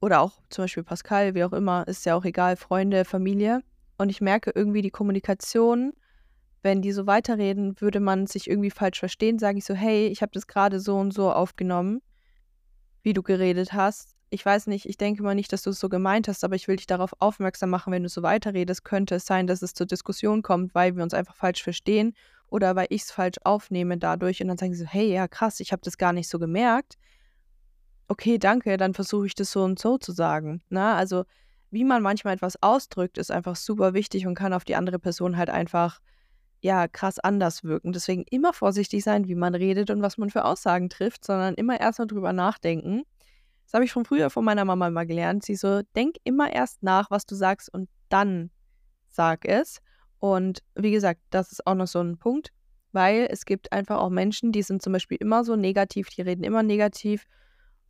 [0.00, 3.62] oder auch zum Beispiel Pascal, wie auch immer, ist ja auch egal, Freunde, Familie,
[3.98, 5.92] und ich merke irgendwie die Kommunikation,
[6.62, 10.22] wenn die so weiterreden, würde man sich irgendwie falsch verstehen, sage ich so, hey, ich
[10.22, 12.02] habe das gerade so und so aufgenommen
[13.06, 14.16] wie du geredet hast.
[14.30, 16.66] Ich weiß nicht, ich denke mal nicht, dass du es so gemeint hast, aber ich
[16.66, 19.86] will dich darauf aufmerksam machen, wenn du so weiterredest, könnte es sein, dass es zur
[19.86, 22.14] Diskussion kommt, weil wir uns einfach falsch verstehen
[22.48, 25.60] oder weil ich es falsch aufnehme dadurch und dann sagen sie so, hey, ja, krass,
[25.60, 26.96] ich habe das gar nicht so gemerkt.
[28.08, 30.60] Okay, danke, dann versuche ich das so und so zu sagen.
[30.68, 31.24] Na, also
[31.70, 35.36] wie man manchmal etwas ausdrückt, ist einfach super wichtig und kann auf die andere Person
[35.36, 36.00] halt einfach
[36.60, 37.92] ja, krass anders wirken.
[37.92, 41.80] Deswegen immer vorsichtig sein, wie man redet und was man für Aussagen trifft, sondern immer
[41.80, 43.02] erstmal drüber nachdenken.
[43.64, 45.44] Das habe ich von früher von meiner Mama mal gelernt.
[45.44, 48.50] Sie so, denk immer erst nach, was du sagst und dann
[49.08, 49.80] sag es.
[50.18, 52.52] Und wie gesagt, das ist auch noch so ein Punkt,
[52.92, 56.44] weil es gibt einfach auch Menschen, die sind zum Beispiel immer so negativ, die reden
[56.44, 57.26] immer negativ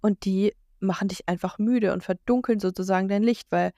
[0.00, 0.54] und die
[0.86, 3.72] machen dich einfach müde und verdunkeln sozusagen dein Licht, weil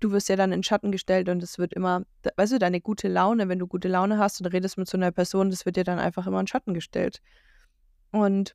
[0.00, 2.02] du wirst ja dann in Schatten gestellt und es wird immer,
[2.36, 5.10] weißt du, deine gute Laune, wenn du gute Laune hast und redest mit so einer
[5.10, 7.20] Person, das wird dir dann einfach immer in Schatten gestellt.
[8.12, 8.54] Und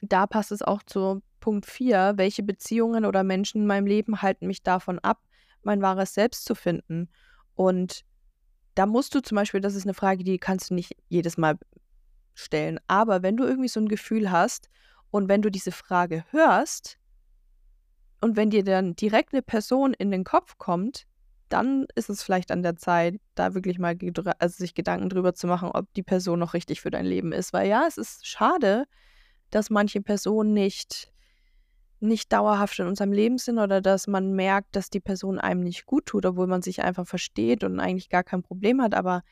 [0.00, 4.46] da passt es auch zu Punkt 4, welche Beziehungen oder Menschen in meinem Leben halten
[4.46, 5.22] mich davon ab,
[5.62, 7.08] mein wahres Selbst zu finden.
[7.54, 8.04] Und
[8.74, 11.58] da musst du zum Beispiel, das ist eine Frage, die kannst du nicht jedes Mal
[12.34, 14.70] stellen, aber wenn du irgendwie so ein Gefühl hast
[15.10, 16.98] und wenn du diese Frage hörst,
[18.22, 21.06] und wenn dir dann direkt eine Person in den Kopf kommt,
[21.48, 23.98] dann ist es vielleicht an der Zeit, da wirklich mal
[24.38, 27.52] also sich Gedanken drüber zu machen, ob die Person noch richtig für dein Leben ist.
[27.52, 28.84] Weil ja, es ist schade,
[29.50, 31.12] dass manche Personen nicht,
[32.00, 35.84] nicht dauerhaft in unserem Leben sind oder dass man merkt, dass die Person einem nicht
[35.84, 38.94] gut tut, obwohl man sich einfach versteht und eigentlich gar kein Problem hat.
[38.94, 39.22] Aber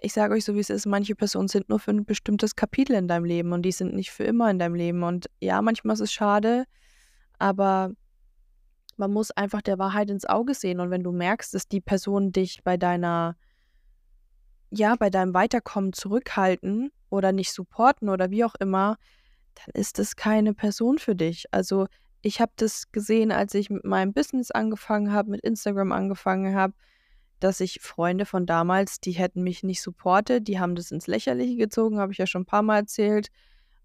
[0.00, 2.96] ich sage euch so, wie es ist, manche Personen sind nur für ein bestimmtes Kapitel
[2.96, 5.02] in deinem Leben und die sind nicht für immer in deinem Leben.
[5.02, 6.64] Und ja, manchmal ist es schade,
[7.44, 7.90] aber
[8.96, 10.80] man muss einfach der Wahrheit ins Auge sehen.
[10.80, 13.36] Und wenn du merkst, dass die Personen dich bei deiner,
[14.70, 18.96] ja, bei deinem Weiterkommen zurückhalten oder nicht supporten oder wie auch immer,
[19.56, 21.44] dann ist es keine Person für dich.
[21.50, 21.86] Also
[22.22, 26.72] ich habe das gesehen, als ich mit meinem Business angefangen habe, mit Instagram angefangen habe,
[27.40, 31.56] dass ich Freunde von damals, die hätten mich nicht supportet, die haben das ins Lächerliche
[31.56, 33.28] gezogen, habe ich ja schon ein paar Mal erzählt.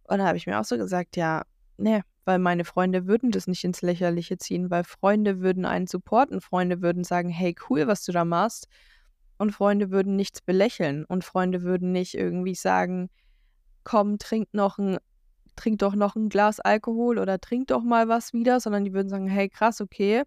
[0.04, 1.44] Und da habe ich mir auch so gesagt, ja,
[1.76, 6.42] nee, weil meine Freunde würden das nicht ins Lächerliche ziehen, weil Freunde würden einen supporten,
[6.42, 8.68] Freunde würden sagen, hey, cool, was du da machst.
[9.40, 13.10] Und Freunde würden nichts belächeln und Freunde würden nicht irgendwie sagen,
[13.84, 15.00] komm, trink noch ein,
[15.56, 19.10] trink doch noch ein Glas Alkohol oder trink doch mal was wieder, sondern die würden
[19.10, 20.22] sagen, hey, krass, okay.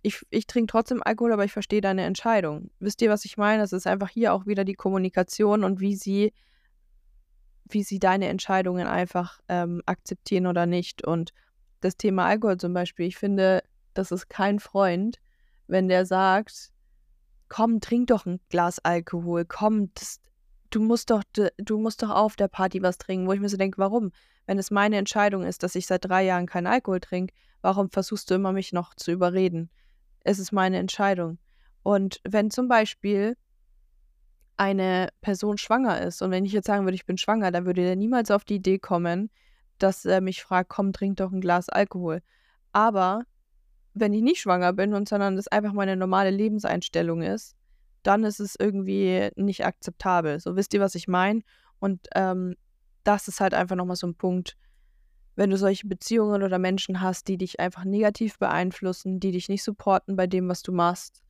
[0.00, 2.70] Ich, ich trinke trotzdem Alkohol, aber ich verstehe deine Entscheidung.
[2.78, 3.60] Wisst ihr, was ich meine?
[3.60, 6.32] Das ist einfach hier auch wieder die Kommunikation und wie sie
[7.72, 11.06] wie sie deine Entscheidungen einfach ähm, akzeptieren oder nicht.
[11.06, 11.32] Und
[11.80, 13.62] das Thema Alkohol zum Beispiel, ich finde,
[13.94, 15.18] das ist kein Freund,
[15.66, 16.70] wenn der sagt,
[17.48, 20.20] komm, trink doch ein Glas Alkohol, komm, das,
[20.70, 21.22] du musst doch,
[21.58, 24.12] du musst doch auf der Party was trinken, wo ich mir so denke, warum?
[24.46, 28.30] Wenn es meine Entscheidung ist, dass ich seit drei Jahren keinen Alkohol trinke, warum versuchst
[28.30, 29.70] du immer mich noch zu überreden?
[30.24, 31.38] Es ist meine Entscheidung.
[31.82, 33.36] Und wenn zum Beispiel
[34.60, 36.20] eine Person schwanger ist.
[36.20, 38.56] Und wenn ich jetzt sagen würde, ich bin schwanger, dann würde der niemals auf die
[38.56, 39.30] Idee kommen,
[39.78, 42.20] dass er mich fragt, komm, trink doch ein Glas Alkohol.
[42.70, 43.22] Aber
[43.94, 47.56] wenn ich nicht schwanger bin und sondern das einfach meine normale Lebenseinstellung ist,
[48.02, 50.38] dann ist es irgendwie nicht akzeptabel.
[50.40, 51.40] So wisst ihr, was ich meine?
[51.78, 52.54] Und ähm,
[53.02, 54.58] das ist halt einfach nochmal so ein Punkt,
[55.36, 59.62] wenn du solche Beziehungen oder Menschen hast, die dich einfach negativ beeinflussen, die dich nicht
[59.62, 61.22] supporten bei dem, was du machst,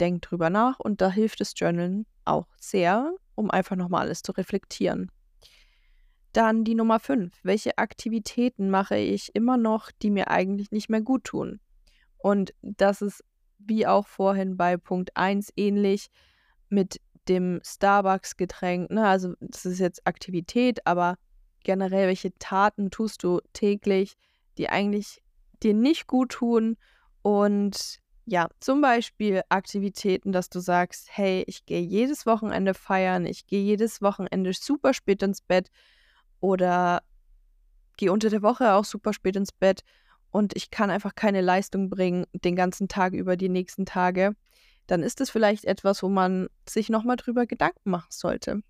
[0.00, 4.32] denk drüber nach und da hilft das Journalen auch sehr, um einfach nochmal alles zu
[4.32, 5.10] reflektieren.
[6.32, 7.40] Dann die Nummer 5.
[7.42, 11.60] Welche Aktivitäten mache ich immer noch, die mir eigentlich nicht mehr gut tun?
[12.18, 13.24] Und das ist
[13.58, 16.10] wie auch vorhin bei Punkt 1 ähnlich
[16.68, 18.90] mit dem Starbucks-Getränk.
[18.90, 19.06] Ne?
[19.06, 21.16] Also das ist jetzt Aktivität, aber
[21.64, 24.14] generell, welche Taten tust du täglich,
[24.56, 25.22] die eigentlich
[25.62, 26.76] dir nicht gut tun
[27.22, 33.46] und ja, zum Beispiel Aktivitäten, dass du sagst, hey, ich gehe jedes Wochenende feiern, ich
[33.46, 35.70] gehe jedes Wochenende super spät ins Bett
[36.38, 37.02] oder
[37.96, 39.82] gehe unter der Woche auch super spät ins Bett
[40.30, 44.36] und ich kann einfach keine Leistung bringen den ganzen Tag über die nächsten Tage,
[44.86, 48.60] dann ist es vielleicht etwas, wo man sich nochmal drüber Gedanken machen sollte.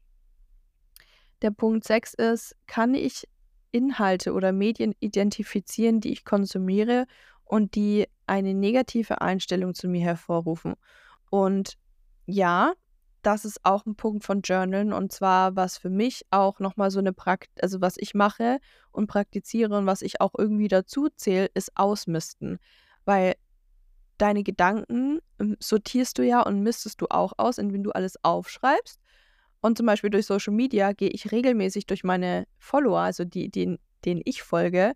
[1.42, 3.28] Der Punkt 6 ist, kann ich
[3.72, 7.06] Inhalte oder Medien identifizieren, die ich konsumiere
[7.44, 10.74] und die eine negative Einstellung zu mir hervorrufen.
[11.30, 11.74] Und
[12.26, 12.72] ja,
[13.22, 16.98] das ist auch ein Punkt von Journalen und zwar, was für mich auch nochmal so
[16.98, 18.58] eine Praktik, also was ich mache
[18.92, 22.58] und praktiziere und was ich auch irgendwie dazu zähle, ist Ausmisten.
[23.04, 23.34] Weil
[24.18, 29.00] deine Gedanken ähm, sortierst du ja und mistest du auch aus, indem du alles aufschreibst.
[29.60, 33.78] Und zum Beispiel durch Social Media gehe ich regelmäßig durch meine Follower, also die, denen,
[34.04, 34.92] denen ich folge,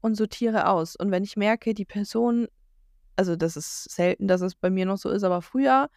[0.00, 0.96] und sortiere aus.
[0.96, 2.48] Und wenn ich merke, die Person,
[3.20, 5.90] also das ist selten, dass es bei mir noch so ist, aber früher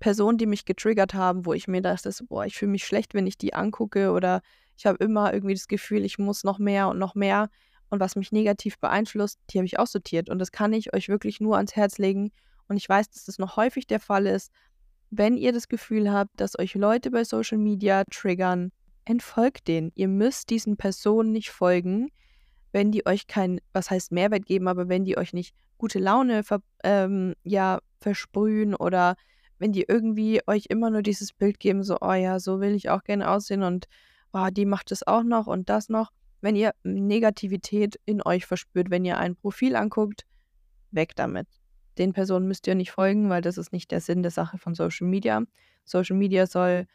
[0.00, 3.28] Personen, die mich getriggert haben, wo ich mir dachte, boah, ich fühle mich schlecht, wenn
[3.28, 4.42] ich die angucke oder
[4.76, 7.50] ich habe immer irgendwie das Gefühl, ich muss noch mehr und noch mehr.
[7.88, 11.38] Und was mich negativ beeinflusst, die habe ich aussortiert und das kann ich euch wirklich
[11.38, 12.32] nur ans Herz legen.
[12.66, 14.50] Und ich weiß, dass das noch häufig der Fall ist,
[15.10, 18.72] wenn ihr das Gefühl habt, dass euch Leute bei Social Media triggern,
[19.04, 19.92] entfolgt denen.
[19.94, 22.10] Ihr müsst diesen Personen nicht folgen,
[22.72, 26.44] wenn die euch kein, was heißt Mehrwert geben, aber wenn die euch nicht gute Laune
[26.44, 29.16] ver, ähm, ja, versprühen oder
[29.58, 32.88] wenn die irgendwie euch immer nur dieses Bild geben, so, oh ja, so will ich
[32.88, 33.84] auch gerne aussehen und
[34.32, 36.10] oh, die macht es auch noch und das noch.
[36.40, 40.24] Wenn ihr Negativität in euch verspürt, wenn ihr ein Profil anguckt,
[40.90, 41.48] weg damit
[41.98, 44.74] den Personen müsst ihr nicht folgen, weil das ist nicht der Sinn der Sache von
[44.74, 45.42] Social Media.
[45.84, 46.86] Social Media soll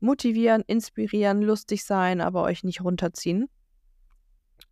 [0.00, 3.48] motivieren, inspirieren, lustig sein, aber euch nicht runterziehen.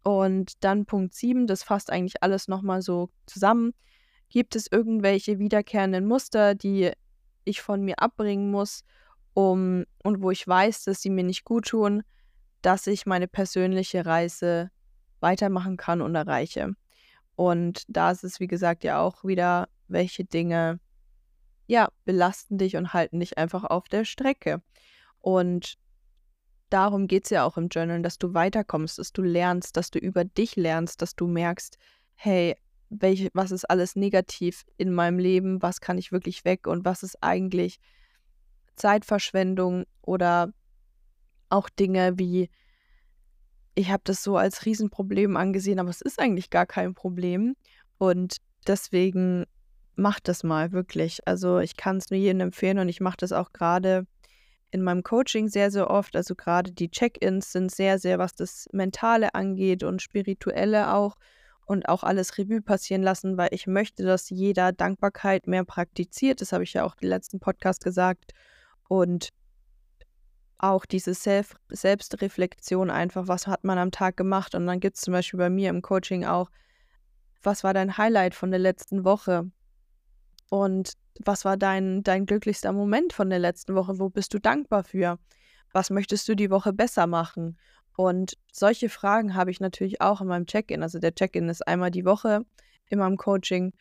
[0.02, 3.72] Und dann Punkt 7, das fasst eigentlich alles nochmal so zusammen.
[4.28, 6.92] Gibt es irgendwelche wiederkehrenden Muster, die
[7.44, 8.84] ich von mir abbringen muss,
[9.34, 12.02] um und wo ich weiß, dass sie mir nicht gut tun,
[12.62, 14.70] dass ich meine persönliche Reise
[15.20, 16.74] weitermachen kann und erreiche.
[17.36, 20.80] Und da ist es, wie gesagt, ja auch wieder, welche Dinge,
[21.66, 24.62] ja, belasten dich und halten dich einfach auf der Strecke.
[25.20, 25.74] Und
[26.70, 29.98] darum geht es ja auch im Journal, dass du weiterkommst, dass du lernst, dass du
[29.98, 31.78] über dich lernst, dass du merkst,
[32.14, 32.56] hey,
[32.90, 37.02] welche, was ist alles negativ in meinem Leben, was kann ich wirklich weg und was
[37.02, 37.78] ist eigentlich
[38.76, 40.52] Zeitverschwendung oder
[41.48, 42.50] auch Dinge wie,
[43.74, 47.56] ich habe das so als Riesenproblem angesehen, aber es ist eigentlich gar kein Problem.
[47.98, 49.44] Und deswegen
[49.96, 51.26] macht das mal wirklich.
[51.26, 54.06] Also ich kann es nur jedem empfehlen und ich mache das auch gerade
[54.74, 56.16] in meinem Coaching sehr, sehr oft.
[56.16, 61.16] Also gerade die Check-ins sind sehr, sehr, was das Mentale angeht und Spirituelle auch
[61.64, 66.40] und auch alles Revue passieren lassen, weil ich möchte, dass jeder Dankbarkeit mehr praktiziert.
[66.40, 68.32] Das habe ich ja auch im letzten Podcast gesagt.
[68.88, 69.28] Und
[70.58, 74.56] auch diese Self Selbstreflexion einfach, was hat man am Tag gemacht?
[74.56, 76.50] Und dann gibt es zum Beispiel bei mir im Coaching auch,
[77.44, 79.52] was war dein Highlight von der letzten Woche?
[80.50, 83.98] Und was war dein, dein glücklichster Moment von der letzten Woche?
[83.98, 85.18] Wo bist du dankbar für?
[85.72, 87.58] Was möchtest du die Woche besser machen?
[87.96, 90.82] Und solche Fragen habe ich natürlich auch in meinem Check-in.
[90.82, 92.44] Also der Check-in ist einmal die Woche
[92.88, 93.72] in meinem Coaching.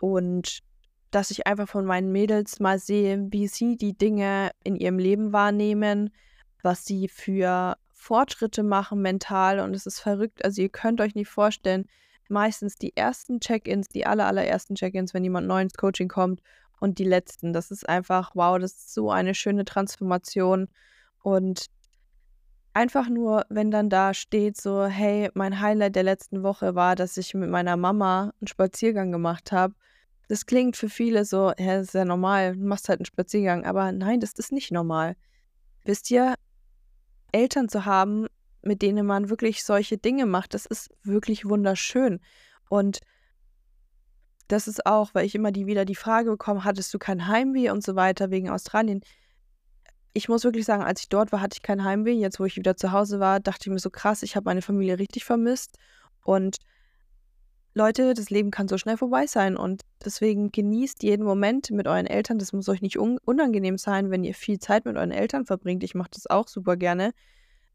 [0.00, 0.60] Und
[1.12, 5.32] dass ich einfach von meinen Mädels mal sehe, wie sie die Dinge in ihrem Leben
[5.32, 6.10] wahrnehmen,
[6.62, 10.44] was sie für Fortschritte machen mental und es ist verrückt.
[10.44, 11.86] Also ihr könnt euch nicht vorstellen,
[12.32, 16.40] meistens die ersten Check-ins, die aller, allerersten Check-ins, wenn jemand neu ins Coaching kommt
[16.80, 17.52] und die letzten.
[17.52, 20.68] Das ist einfach, wow, das ist so eine schöne Transformation
[21.22, 21.66] und
[22.74, 27.16] einfach nur, wenn dann da steht so, hey, mein Highlight der letzten Woche war, dass
[27.16, 29.74] ich mit meiner Mama einen Spaziergang gemacht habe
[30.32, 33.66] das klingt für viele so, ja, das ist ja normal, du machst halt einen Spaziergang.
[33.66, 35.14] Aber nein, das ist nicht normal.
[35.84, 36.36] Wisst ihr,
[37.32, 38.28] Eltern zu haben,
[38.62, 42.20] mit denen man wirklich solche Dinge macht, das ist wirklich wunderschön.
[42.68, 43.00] Und
[44.48, 47.70] das ist auch, weil ich immer die wieder die Frage bekomme, hattest du kein Heimweh
[47.70, 49.00] und so weiter wegen Australien.
[50.12, 52.12] Ich muss wirklich sagen, als ich dort war, hatte ich kein Heimweh.
[52.12, 54.62] Jetzt, wo ich wieder zu Hause war, dachte ich mir so krass, ich habe meine
[54.62, 55.78] Familie richtig vermisst.
[56.22, 56.58] Und
[57.74, 62.06] Leute, das Leben kann so schnell vorbei sein und deswegen genießt jeden Moment mit euren
[62.06, 62.38] Eltern.
[62.38, 65.82] Das muss euch nicht un unangenehm sein, wenn ihr viel Zeit mit euren Eltern verbringt.
[65.82, 67.12] Ich mache das auch super gerne.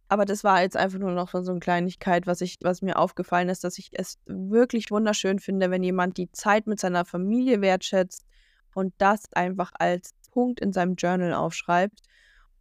[0.10, 3.50] Aber das war jetzt einfach nur noch so eine Kleinigkeit, was, ich, was mir aufgefallen
[3.50, 8.26] ist, dass ich es wirklich wunderschön finde, wenn jemand die Zeit mit seiner Familie wertschätzt
[8.74, 12.00] und das einfach als Punkt in seinem Journal aufschreibt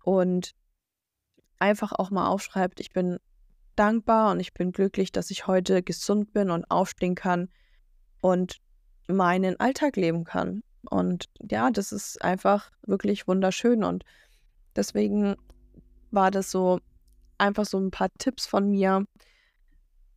[0.03, 0.55] und
[1.59, 3.19] einfach auch mal aufschreibt, ich bin
[3.77, 7.49] dankbar und ich bin glücklich, dass ich heute gesund bin und aufstehen kann
[8.21, 8.61] und
[9.07, 10.63] meinen Alltag leben kann.
[10.89, 13.85] Und ja, das ist einfach wirklich wunderschön.
[13.85, 14.05] Und
[14.75, 15.37] deswegen
[16.11, 16.81] war das so
[17.39, 19.07] einfach so ein paar Tipps von mir,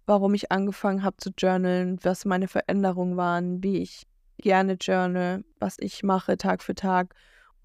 [0.05, 4.03] warum ich angefangen habe zu journalen, was meine Veränderungen waren, wie ich
[4.37, 7.13] gerne journal, was ich mache Tag für Tag.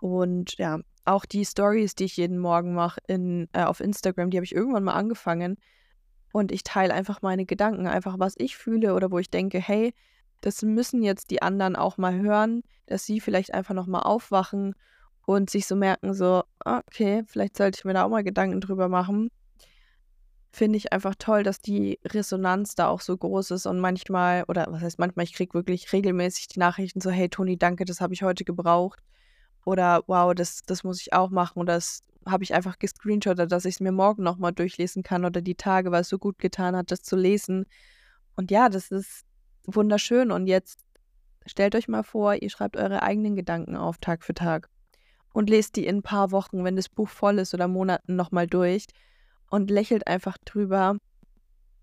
[0.00, 4.36] Und ja, auch die Stories, die ich jeden Morgen mache in, äh, auf Instagram, die
[4.36, 5.56] habe ich irgendwann mal angefangen,
[6.34, 9.94] und ich teile einfach meine Gedanken, einfach was ich fühle oder wo ich denke, hey,
[10.40, 14.74] das müssen jetzt die anderen auch mal hören, dass sie vielleicht einfach nochmal aufwachen
[15.26, 18.60] und sich so merken, so, ah, okay, vielleicht sollte ich mir da auch mal Gedanken
[18.60, 19.30] drüber machen.
[20.54, 24.68] Finde ich einfach toll, dass die Resonanz da auch so groß ist und manchmal, oder
[24.70, 28.14] was heißt manchmal, ich kriege wirklich regelmäßig die Nachrichten so, hey Toni, danke, das habe
[28.14, 29.00] ich heute gebraucht.
[29.64, 31.58] Oder wow, das, das muss ich auch machen.
[31.58, 35.42] Oder das habe ich einfach gescreenshottet, dass ich es mir morgen nochmal durchlesen kann oder
[35.42, 37.66] die Tage, weil es so gut getan hat, das zu lesen.
[38.36, 39.24] Und ja, das ist
[39.66, 40.30] wunderschön.
[40.30, 40.84] Und jetzt
[41.46, 44.68] stellt euch mal vor, ihr schreibt eure eigenen Gedanken auf Tag für Tag
[45.32, 48.46] und lest die in ein paar Wochen, wenn das Buch voll ist oder Monaten nochmal
[48.46, 48.86] durch
[49.54, 50.96] und lächelt einfach drüber,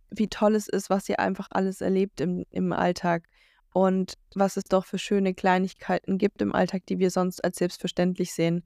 [0.09, 3.29] wie toll es ist, was ihr einfach alles erlebt im, im Alltag
[3.71, 8.33] und was es doch für schöne Kleinigkeiten gibt im Alltag, die wir sonst als selbstverständlich
[8.33, 8.65] sehen.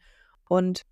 [0.49, 0.87] Und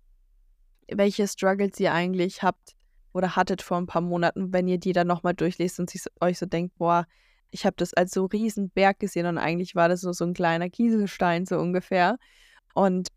[0.88, 2.76] welche Struggles ihr eigentlich habt
[3.12, 6.38] oder hattet vor ein paar Monaten, wenn ihr die dann nochmal durchlest und sich, euch
[6.38, 7.08] so denkt, boah,
[7.50, 10.34] ich habe das als so riesen Berg gesehen und eigentlich war das nur so ein
[10.34, 12.18] kleiner Kieselstein so ungefähr.
[12.74, 13.08] Und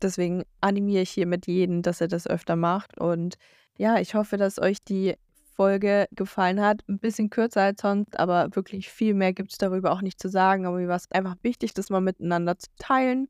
[0.00, 2.98] deswegen animiere ich hiermit jeden, dass er das öfter macht.
[2.98, 3.36] Und
[3.76, 5.14] ja, ich hoffe, dass euch die
[5.54, 6.82] Folge gefallen hat.
[6.88, 10.28] Ein bisschen kürzer als sonst, aber wirklich viel mehr gibt es darüber auch nicht zu
[10.28, 10.66] sagen.
[10.66, 13.28] Aber mir war es einfach wichtig, das mal miteinander zu teilen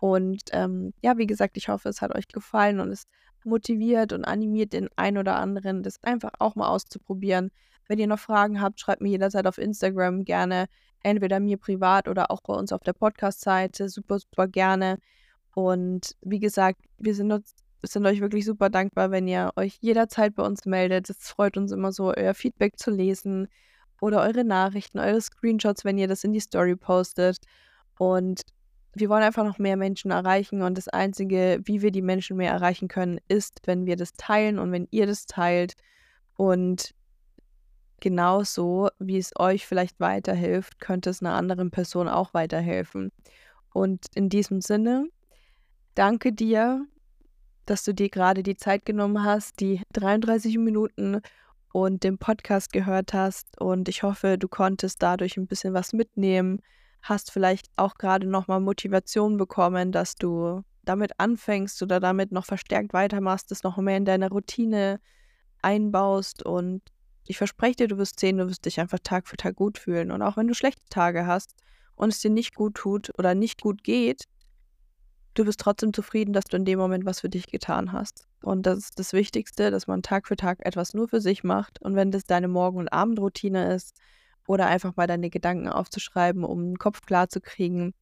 [0.00, 3.04] und ähm, ja, wie gesagt, ich hoffe, es hat euch gefallen und es
[3.44, 7.50] motiviert und animiert den einen oder anderen, das einfach auch mal auszuprobieren.
[7.88, 10.66] Wenn ihr noch Fragen habt, schreibt mir jederzeit auf Instagram gerne,
[11.02, 13.88] entweder mir privat oder auch bei uns auf der Podcast-Seite.
[13.88, 14.98] Super, super gerne.
[15.54, 20.34] Und wie gesagt, wir sind, uns, sind euch wirklich super dankbar, wenn ihr euch jederzeit
[20.34, 21.10] bei uns meldet.
[21.10, 23.48] Es freut uns immer so, euer Feedback zu lesen
[24.00, 27.38] oder eure Nachrichten, eure Screenshots, wenn ihr das in die Story postet.
[27.98, 28.42] Und
[28.94, 32.52] wir wollen einfach noch mehr Menschen erreichen und das Einzige, wie wir die Menschen mehr
[32.52, 35.74] erreichen können, ist, wenn wir das teilen und wenn ihr das teilt
[36.36, 36.94] und
[38.00, 43.12] genauso, wie es euch vielleicht weiterhilft, könnte es einer anderen Person auch weiterhelfen.
[43.72, 45.08] Und in diesem Sinne,
[45.94, 46.86] danke dir,
[47.70, 51.20] dass du dir gerade die Zeit genommen hast, die 33 Minuten
[51.72, 56.60] und den Podcast gehört hast und ich hoffe, du konntest dadurch ein bisschen was mitnehmen
[57.02, 62.92] hast vielleicht auch gerade nochmal Motivation bekommen, dass du damit anfängst oder damit noch verstärkt
[62.92, 65.00] weitermachst, das noch mehr in deine Routine
[65.62, 66.82] einbaust und
[67.26, 70.10] ich verspreche dir, du wirst sehen, du wirst dich einfach Tag für Tag gut fühlen.
[70.10, 71.54] Und auch wenn du schlechte Tage hast
[71.94, 74.24] und es dir nicht gut tut oder nicht gut geht,
[75.38, 78.26] du bist trotzdem zufrieden, dass du in dem Moment was für dich getan hast.
[78.42, 81.80] Und das ist das Wichtigste, dass man Tag für Tag etwas nur für sich macht.
[81.82, 83.94] Und wenn das deine Morgen- und Abendroutine ist,
[84.48, 87.94] oder einfach mal deine Gedanken aufzuschreiben, um den Kopf klar zu kriegen,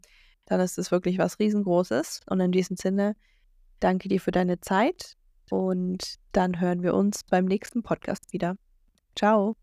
[0.45, 2.21] dann ist es wirklich was riesengroßes.
[2.27, 3.15] Und in diesem Sinne,
[3.81, 5.17] danke dir für deine Zeit
[5.49, 8.55] und dann hören wir uns beim nächsten Podcast wieder.
[9.15, 9.55] Ciao.